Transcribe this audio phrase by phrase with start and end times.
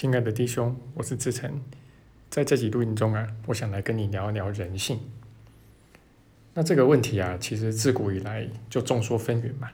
[0.00, 1.60] 亲爱的弟兄，我是志成，
[2.30, 4.98] 在这集录音中啊，我想来跟你聊一聊人性。
[6.54, 9.68] 那这个问题啊，其实自古以来就众说纷纭嘛。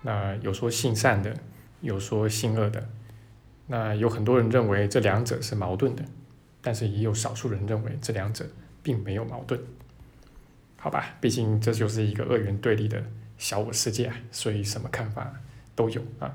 [0.00, 1.36] 那有说性善的，
[1.82, 2.88] 有说性恶的。
[3.66, 6.02] 那有很多人认为这两者是矛盾的，
[6.62, 8.46] 但是也有少数人认为这两者
[8.82, 9.60] 并没有矛盾。
[10.78, 13.04] 好吧，毕竟这就是一个二元对立的
[13.36, 15.30] 小我世界啊，所以什么看法
[15.74, 16.34] 都有啊。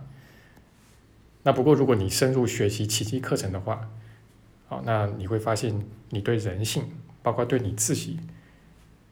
[1.44, 3.90] 那不过，如果你深入学习奇迹课程的话，
[4.68, 6.84] 好，那你会发现你对人性，
[7.24, 8.20] 包括对你自己，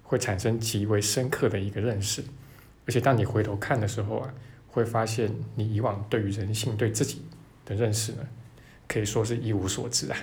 [0.04, 2.24] 会产生极为深刻的一个认识。
[2.86, 4.34] 而且，当你回头看的时候啊，
[4.68, 7.24] 会发现你以往对于人性、对自己
[7.66, 8.28] 的认识呢，
[8.88, 10.18] 可以说是一无所知啊。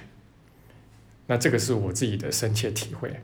[1.27, 3.21] 那这个是我自己的深切体会。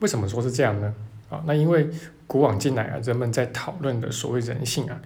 [0.00, 0.94] 为什么说是这样呢？
[1.28, 1.90] 啊，那因为
[2.26, 5.02] 古往今来啊，人们在讨论的所谓人性啊，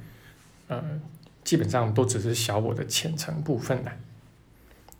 [0.68, 1.00] 呃。
[1.46, 3.92] 基本上都只是小我的浅层部分了。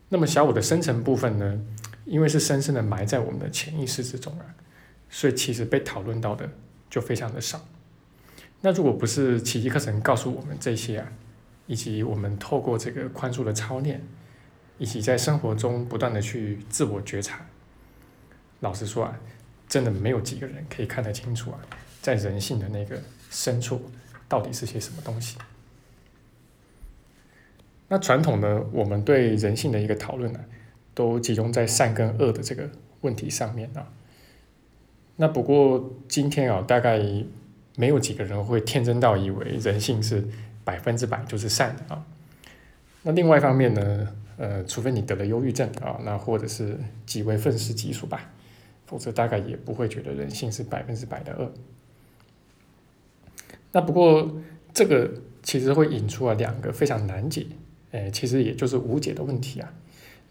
[0.09, 1.61] 那么小我的深层部分呢？
[2.05, 4.55] 因为是深深的埋在我们的潜意识之中啊，
[5.11, 6.49] 所以其实被讨论到的
[6.89, 7.67] 就非常的少。
[8.61, 11.13] 那如果不是奇迹课程告诉我们这些啊，
[11.67, 14.01] 以及我们透过这个宽恕的操练，
[14.79, 17.45] 以及在生活中不断的去自我觉察，
[18.61, 19.19] 老实说啊，
[19.69, 21.59] 真的没有几个人可以看得清楚啊，
[22.01, 23.91] 在人性的那个深处
[24.29, 25.37] 到底是些什么东西。
[27.89, 30.41] 那传统呢，我们对人性的一个讨论呢，
[30.93, 32.69] 都集中在善跟恶的这个
[33.03, 33.87] 问题上面啊。
[35.17, 37.01] 那不过今天啊，大概
[37.77, 40.25] 没有几个人会天真到以为人性是
[40.65, 42.05] 百分之百就是善的啊。
[43.03, 48.29] 那另外一方面呢，呃，除非你得了忧郁症啊，那或者是极为愤世嫉俗吧，
[48.87, 51.53] 否则大概也不会觉得人性是百分之百的恶。
[53.71, 54.37] 那不过
[54.75, 55.09] 这个
[55.43, 57.47] 其实会引出了两个非常难解。
[57.97, 59.73] 哎，其实也就是无解的问题啊。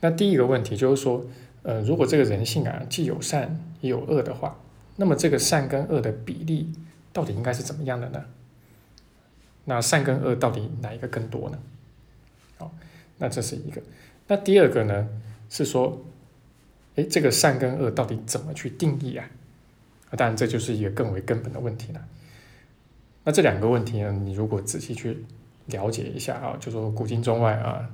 [0.01, 1.25] 那第一个问题就是说，
[1.63, 4.59] 呃，如果这个人性啊既有善也有恶的话，
[4.97, 6.71] 那么这个善跟恶的比例
[7.11, 8.23] 到底应该是怎么样的呢？
[9.63, 11.57] 那善跟恶到底哪一个更多呢？
[12.59, 12.71] 好，
[13.17, 13.81] 那这是一个。
[14.27, 15.09] 那第二个呢
[15.49, 16.05] 是说，
[16.97, 19.27] 哎，这个善跟恶到底怎么去定义啊？
[20.11, 22.05] 啊，当然这就是一个更为根本的问题了。
[23.23, 25.25] 那这两个问题呢，你如果仔细去。
[25.67, 27.89] 了解一下啊，就说古今中外啊，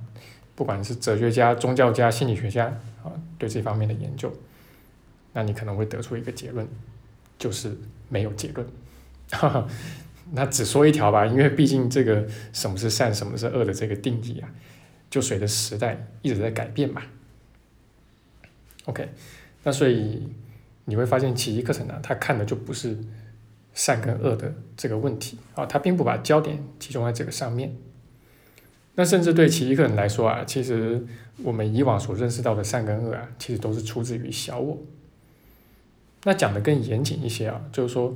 [0.55, 2.65] 不管是哲学家、宗教家、心理学家
[3.03, 4.31] 啊，对这方面的研究，
[5.33, 6.67] 那你可能会得出一个结论，
[7.39, 7.77] 就是
[8.09, 8.67] 没有结论。
[9.31, 9.67] 哈 哈
[10.33, 14.49] 那只说一条吧，因为毕竟这个什么是善、什么是恶的这个定义啊，
[15.09, 17.01] 就随着时代一直在改变嘛。
[18.85, 19.07] OK，
[19.63, 20.27] 那所以
[20.85, 22.97] 你会发现奇迹课程呢，他看的就不是。
[23.73, 27.75] 善跟恶的这个问题啊，他并不把焦点集中在这个上面。
[28.95, 31.01] 那甚至对其一个人来说啊，其实
[31.43, 34.77] 我们以往所认识到的善跟恶啊，其实都是出自于小我。
[36.23, 38.13] 那讲的更严谨一些啊，就是说，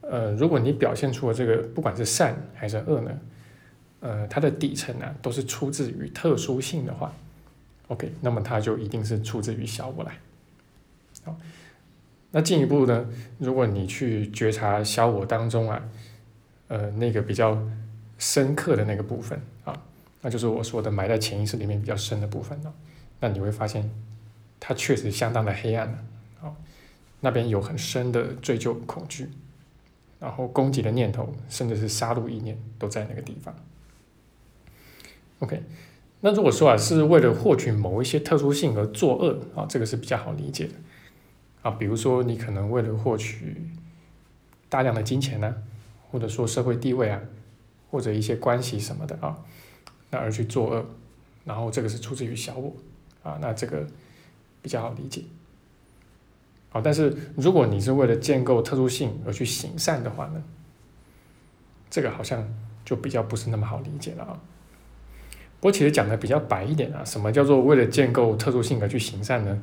[0.00, 3.20] 呃，如果你表现出了这个不管是善还是恶呢，
[4.00, 7.14] 呃，它的底层呢都是出自于特殊性的话
[7.88, 10.18] ，OK，那么它就一定是出自于小我来，
[11.24, 11.36] 好。
[12.36, 13.08] 那进一步呢？
[13.38, 15.80] 如果你去觉察小我当中啊，
[16.66, 17.56] 呃，那个比较
[18.18, 19.80] 深刻的那个部分啊，
[20.20, 22.74] 那就是我说的埋在潜意识里面比较深的部分了。
[23.20, 23.88] 那你会发现，
[24.58, 25.98] 它确实相当的黑暗了。
[26.42, 26.52] 啊，
[27.20, 29.28] 那边有很深的追究恐惧，
[30.18, 33.54] 然后攻击的念头，甚至是杀戮意念都在那个地方。
[35.38, 35.62] OK，
[36.20, 40.72] 那如果说啊，是为了获取某一些特殊性而作恶啊，这个是比较好理解的。
[41.64, 43.56] 啊，比如说你可能为了获取
[44.68, 45.54] 大量的金钱呢，
[46.10, 47.18] 或者说社会地位啊，
[47.90, 49.38] 或者一些关系什么的啊，
[50.10, 50.84] 那而去作恶，
[51.46, 52.70] 然后这个是出自于小我
[53.22, 53.86] 啊，那这个
[54.60, 55.22] 比较好理解。
[56.68, 60.44] 好，但是如果你是为了建构特殊性而去行善的话呢，
[61.88, 62.46] 这个好像
[62.84, 64.38] 就比较不是那么好理解了啊。
[65.60, 69.62] 我其实讲的比较白一点啊，什么叫做为了建构特殊性而去行善呢？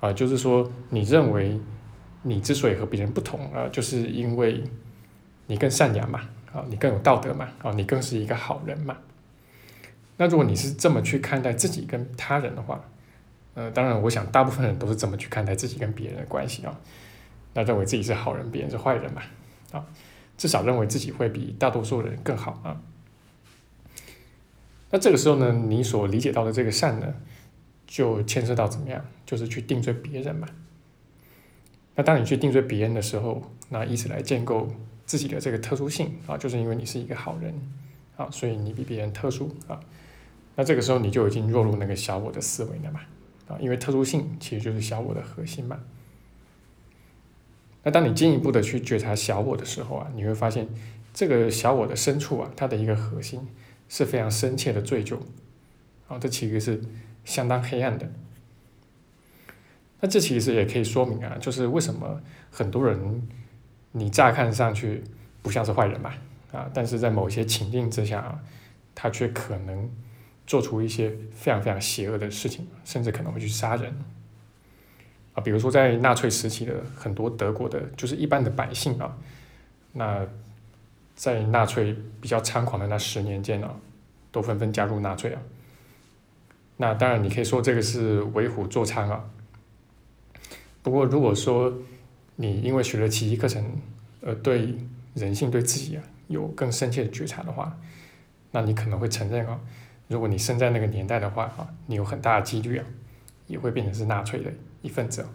[0.00, 1.60] 啊，就是说，你认为
[2.22, 4.62] 你之所以和别人不同啊，就是因为
[5.46, 6.20] 你更善良嘛，
[6.52, 8.96] 啊，你更有道德嘛，啊，你更是一个好人嘛。
[10.16, 12.80] 那如果你是这么去看待自己跟他人的话，
[13.54, 16.78] 呃，当然，我想大部分人都是这么去看待自己跟别人的关系啊。
[17.54, 19.22] 那认为自己是好人，别人是坏人嘛，
[19.72, 19.84] 啊，
[20.36, 22.80] 至少认为自己会比大多数人更好啊。
[24.90, 27.14] 那这个时候呢，你所理解到的这个善呢？
[27.88, 30.46] 就牵涉到怎么样，就是去定罪别人嘛。
[31.96, 34.68] 那当你去定罪别人的时候，那以此来建构
[35.04, 37.52] 自己的这个特殊性啊，就是因为你是一个好人
[38.16, 39.80] 啊，所以你比别人特殊啊。
[40.54, 43.00] 那这个时候你就已经落入那个小我的思维了嘛，
[43.48, 45.80] 啊，因为特殊性其实就是小我的核心嘛。
[47.84, 50.68] 那当你进一步的去觉察小我的时候啊，你会发现
[51.14, 53.40] 这个小我的深处啊，它的一个核心
[53.88, 55.16] 是非常深切的罪疚，
[56.06, 56.80] 啊，这其实是
[57.28, 58.08] 相当黑暗的。
[60.00, 62.20] 那这其实也可以说明啊，就是为什么
[62.50, 63.28] 很多人
[63.92, 65.04] 你乍看上去
[65.42, 66.14] 不像是坏人嘛，
[66.52, 68.40] 啊，但是在某些情境之下啊，
[68.94, 69.90] 他却可能
[70.46, 73.92] 做出一些非常非常邪恶的事情，甚至可能会去杀人。
[75.34, 79.18] 啊，比如说在纳粹时期的很多德国的，就是一般的百姓啊，
[79.92, 80.26] 那
[81.14, 83.74] 在纳粹比较猖狂的那十年间啊，
[84.30, 85.42] 都纷纷加入纳粹啊。
[86.80, 89.28] 那当然，你可以说这个是为虎作伥啊。
[90.80, 91.72] 不过，如果说
[92.36, 93.64] 你因为学了奇迹课程，
[94.22, 94.76] 而对
[95.14, 97.76] 人性、对自己啊有更深切的觉察的话，
[98.52, 99.60] 那你可能会承认啊，
[100.06, 102.86] 如果你生在那个年代的话啊，你有很大的几率啊，
[103.48, 105.26] 也会变成是纳粹的一份子。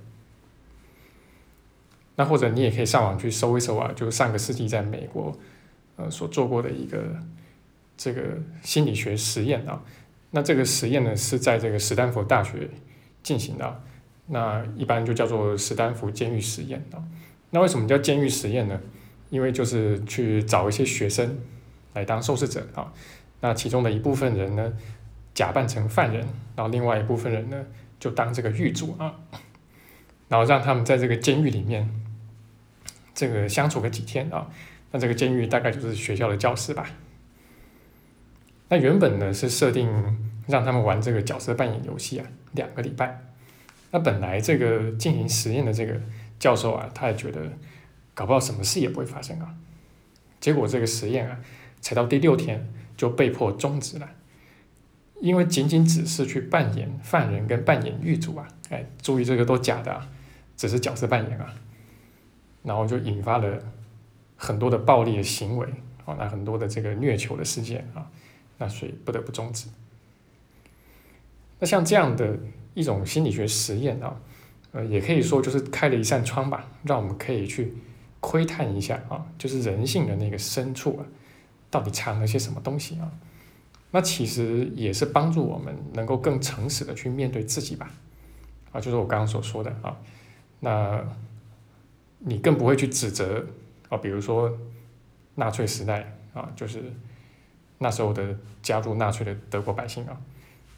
[2.16, 5.38] 那或者你也可以上网去搜一搜啊，就上个世纪在美国
[5.98, 7.18] 呃所做过的一个
[7.98, 8.22] 这个
[8.62, 9.84] 心理学实验啊。
[10.36, 12.68] 那这个实验呢是在这个斯坦福大学
[13.22, 13.82] 进行的。
[14.26, 17.04] 那一般就叫做史丹福监狱实验啊。
[17.52, 18.80] 那为什么叫监狱实验呢？
[19.30, 21.38] 因为就是去找一些学生
[21.94, 22.92] 来当受试者啊。
[23.42, 24.74] 那其中的一部分人呢，
[25.34, 26.26] 假扮成犯人，
[26.56, 27.66] 然后另外一部分人呢，
[28.00, 29.14] 就当这个狱卒啊。
[30.30, 31.88] 然后让他们在这个监狱里面，
[33.14, 34.48] 这个相处个几天啊。
[34.92, 36.90] 那这个监狱大概就是学校的教室吧。
[38.74, 39.88] 那原本呢是设定
[40.48, 43.22] 让他们玩这个角色扮演游戏啊，两个礼拜。
[43.92, 45.94] 那本来这个进行实验的这个
[46.40, 47.40] 教授啊，他也觉得
[48.16, 49.54] 搞不好什么事也不会发生啊。
[50.40, 51.40] 结果这个实验啊，
[51.82, 52.68] 才到第六天
[52.98, 54.10] 就被迫终止了，
[55.22, 60.02] 因为仅仅只是去扮演犯人跟扮演狱卒啊，哎，注意这个都假的，
[60.58, 61.54] 只是角色扮演啊。
[62.64, 63.60] 然后就引发了
[64.36, 65.68] 很多的暴力的行为
[66.06, 68.10] 啊，那很多的这个虐囚的事件啊，
[68.58, 69.68] 那所以不得不终止。
[71.60, 72.38] 那像这样的。
[72.76, 74.20] 一种心理学实验啊，
[74.72, 77.72] 呃，也可以说就是开了一扇窗吧，让我们可以去
[78.20, 81.06] 窥探一下啊，就是人性的那个深处啊，
[81.70, 83.12] 到底藏了些什么东西啊？
[83.92, 87.92] 那其实也是帮助我们能够更诚实的去面对自己吧，
[88.72, 89.96] 啊，就是我刚刚所说的啊，
[90.62, 91.00] 那
[92.18, 93.46] 你更不会去指责
[93.90, 94.52] 啊，比如说
[95.36, 96.92] 纳粹时代啊，就是
[97.84, 100.20] 那时候的加入纳粹的德国百姓啊。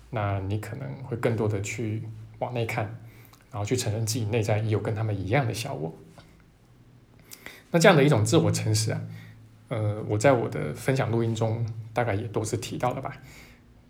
[0.10, 2.04] 那你可能会更多的去
[2.40, 2.86] 往内看，
[3.52, 5.94] 然后去承认自己内在也有跟他们一样的小我。
[7.72, 9.02] 那这样的一种自我诚实啊，
[9.68, 13.18] 呃，我在我的分享录音中大概也都是提到了吧。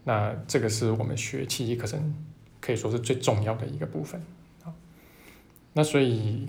[0.03, 2.15] 那这个是我们学七级课程
[2.59, 4.21] 可以说是最重要的一个部分
[4.63, 4.73] 啊。
[5.73, 6.47] 那所以，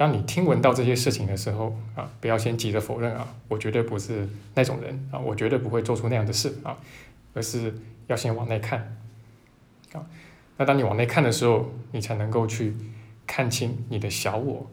[0.00, 6.74] 当你听闻到这些事情的时候啊，不要先急着否认啊，我绝对不是那种人啊，我绝对不会做出那样的事啊，
[7.34, 7.74] 而是
[8.06, 8.96] 要先往内看。
[9.92, 10.00] 啊，
[10.56, 12.74] 那当你往内看的时候，你才能够去
[13.26, 14.70] 看清你的小我，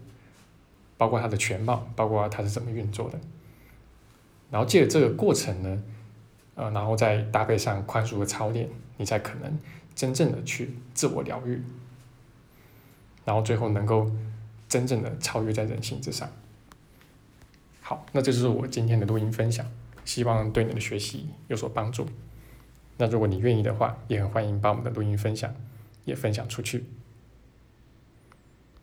[0.97, 3.19] 包括它的全貌，包括它是怎么运作的。
[4.49, 5.83] 然后借着这个过程呢，
[6.55, 9.59] 呃，然后再搭配上宽恕的操练，你才可能
[9.93, 11.61] 真正的去自我疗愈，
[13.25, 14.09] 然后最后能够
[14.69, 16.29] 真正的超越在人性之上。
[17.81, 19.65] 好，那这就是我今天的录音分享，
[20.03, 22.07] 希望对你的学习有所帮助。
[22.97, 25.53] 那如果你愿意的话，也很欢迎把我们的录音分享
[26.03, 26.83] 也分享出去。